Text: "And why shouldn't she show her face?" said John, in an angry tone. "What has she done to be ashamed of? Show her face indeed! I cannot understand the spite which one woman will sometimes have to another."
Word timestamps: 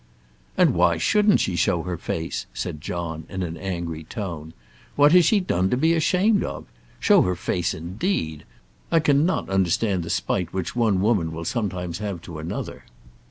"And 0.57 0.73
why 0.73 0.97
shouldn't 0.97 1.41
she 1.41 1.55
show 1.55 1.83
her 1.83 1.95
face?" 1.95 2.47
said 2.55 2.81
John, 2.81 3.23
in 3.29 3.43
an 3.43 3.55
angry 3.55 4.03
tone. 4.03 4.51
"What 4.95 5.11
has 5.11 5.25
she 5.25 5.39
done 5.39 5.69
to 5.69 5.77
be 5.77 5.93
ashamed 5.93 6.43
of? 6.43 6.65
Show 6.99 7.21
her 7.21 7.35
face 7.35 7.75
indeed! 7.75 8.43
I 8.91 8.99
cannot 8.99 9.47
understand 9.47 10.01
the 10.01 10.09
spite 10.09 10.53
which 10.53 10.75
one 10.75 11.01
woman 11.01 11.31
will 11.31 11.45
sometimes 11.45 11.99
have 11.99 12.19
to 12.23 12.39
another." 12.39 12.85